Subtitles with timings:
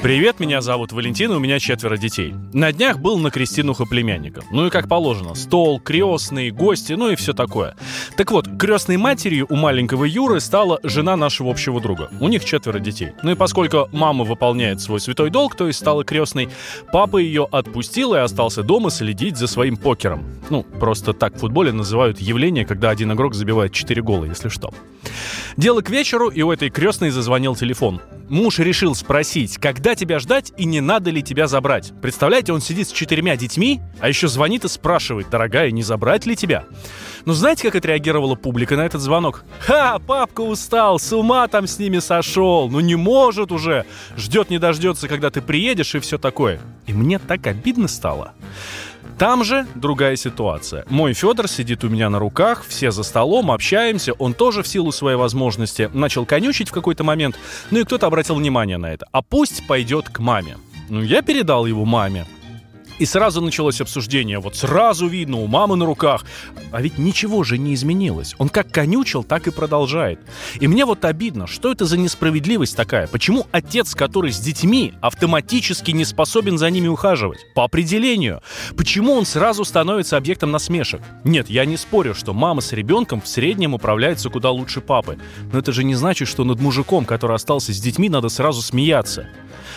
[0.00, 2.32] Привет, меня зовут Валентин, и у меня четверо детей.
[2.52, 4.42] На днях был на крестинах у племянника.
[4.52, 7.74] Ну и как положено, стол, крестные, гости, ну и все такое.
[8.16, 12.10] Так вот, крестной матерью у маленького Юры стала жена нашего общего друга.
[12.20, 13.10] У них четверо детей.
[13.24, 16.48] Ну и поскольку мама выполняет свой святой долг, то есть стала крестной,
[16.92, 20.24] папа ее отпустил и остался дома следить за своим покером.
[20.48, 24.72] Ну, просто так в футболе называют явление, когда один игрок забивает 4 гола, если что.
[25.56, 28.00] Дело к вечеру, и у этой крестной зазвонил телефон.
[28.28, 31.92] Муж решил спросить, когда тебя ждать и не надо ли тебя забрать.
[32.00, 36.36] Представляете, он сидит с четырьмя детьми, а еще звонит и спрашивает, дорогая, не забрать ли
[36.36, 36.64] тебя?
[37.24, 39.44] Ну знаете, как отреагировала публика на этот звонок?
[39.60, 43.84] Ха, папка устал, с ума там с ними сошел, ну не может уже,
[44.16, 46.60] ждет не дождется, когда ты приедешь и все такое.
[46.86, 48.32] И мне так обидно стало.
[49.18, 50.84] Там же другая ситуация.
[50.88, 54.12] Мой Федор сидит у меня на руках, все за столом, общаемся.
[54.12, 57.36] Он тоже в силу своей возможности начал конючить в какой-то момент.
[57.72, 59.06] Ну и кто-то обратил внимание на это.
[59.10, 60.56] А пусть пойдет к маме.
[60.88, 62.26] Ну, я передал его маме.
[62.98, 64.40] И сразу началось обсуждение.
[64.40, 66.24] Вот сразу видно, у мамы на руках.
[66.72, 68.34] А ведь ничего же не изменилось.
[68.38, 70.20] Он как конючил, так и продолжает.
[70.60, 73.06] И мне вот обидно, что это за несправедливость такая?
[73.06, 77.46] Почему отец, который с детьми, автоматически не способен за ними ухаживать?
[77.54, 78.42] По определению.
[78.76, 81.00] Почему он сразу становится объектом насмешек?
[81.24, 85.18] Нет, я не спорю, что мама с ребенком в среднем управляется куда лучше папы.
[85.52, 89.28] Но это же не значит, что над мужиком, который остался с детьми, надо сразу смеяться.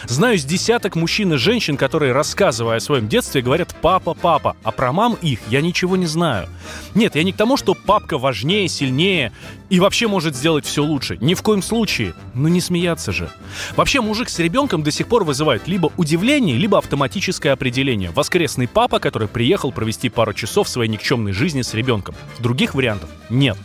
[0.07, 4.71] Знаю с десяток мужчин и женщин, которые, рассказывая о своем детстве, говорят «папа, папа», а
[4.71, 6.47] про мам их я ничего не знаю.
[6.95, 9.31] Нет, я не к тому, что папка важнее, сильнее
[9.69, 11.17] и вообще может сделать все лучше.
[11.21, 12.13] Ни в коем случае.
[12.33, 13.29] Ну не смеяться же.
[13.77, 18.11] Вообще мужик с ребенком до сих пор вызывает либо удивление, либо автоматическое определение.
[18.11, 22.15] Воскресный папа, который приехал провести пару часов своей никчемной жизни с ребенком.
[22.39, 23.57] Других вариантов нет.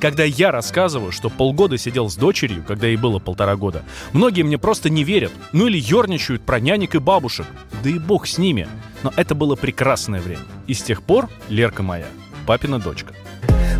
[0.00, 3.82] Когда я рассказываю, что полгода сидел с дочерью, когда ей было полтора года,
[4.14, 5.30] многие мне просто не верят.
[5.52, 7.46] Ну или ерничают про нянек и бабушек.
[7.84, 8.66] Да и бог с ними.
[9.02, 10.42] Но это было прекрасное время.
[10.66, 12.06] И с тех пор Лерка моя,
[12.46, 13.12] папина дочка.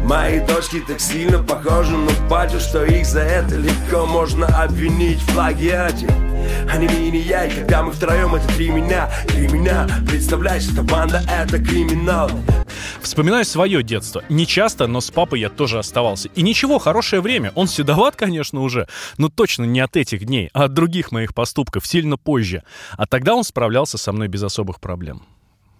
[0.04, 5.32] Мои дочки так сильно похожи на батю, что их за это легко можно обвинить в
[5.32, 6.08] плагиате.
[6.70, 9.88] Они мини я, и когда мы втроем, это три меня, три меня.
[10.08, 12.30] Представляешь, эта банда это криминал.
[13.00, 14.22] Вспоминаю свое детство.
[14.28, 16.28] Не часто, но с папой я тоже оставался.
[16.34, 17.52] И ничего, хорошее время.
[17.54, 18.86] Он седоват, конечно, уже,
[19.18, 22.62] но точно не от этих дней, а от других моих поступков, сильно позже.
[22.96, 25.22] А тогда он справлялся со мной без особых проблем.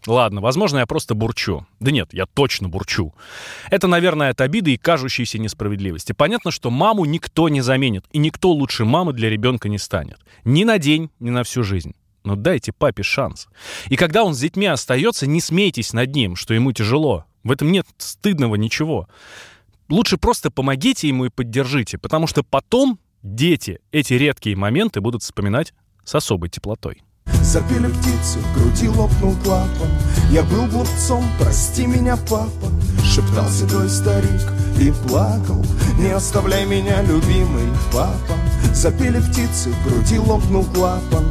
[0.06, 1.66] Ладно, возможно, я просто бурчу.
[1.78, 3.14] Да нет, я точно бурчу.
[3.70, 6.12] Это, наверное, от обиды и кажущейся несправедливости.
[6.12, 10.18] Понятно, что маму никто не заменит, и никто лучше мамы для ребенка не станет.
[10.44, 11.94] Ни на день, ни на всю жизнь.
[12.24, 13.48] Но дайте папе шанс.
[13.88, 17.24] И когда он с детьми остается, не смейтесь над ним, что ему тяжело.
[17.42, 19.08] В этом нет стыдного ничего.
[19.88, 25.74] Лучше просто помогите ему и поддержите, потому что потом дети эти редкие моменты будут вспоминать
[26.04, 27.02] с особой теплотой.
[27.42, 29.90] Запели птицы, в груди лопнул клапан
[30.30, 32.68] Я был глупцом, прости меня, папа
[33.04, 35.64] Шептал седой старик и плакал
[35.98, 38.36] Не оставляй меня, любимый папа
[38.74, 41.24] Запели птицы, в груди лопнул клапан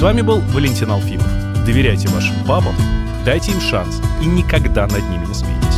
[0.00, 1.26] С вами был Валентин Алфимов.
[1.66, 2.74] Доверяйте вашим бабам,
[3.26, 5.69] дайте им шанс и никогда над ними не смейтесь.